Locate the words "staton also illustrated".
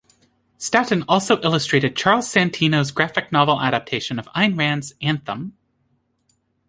0.57-1.95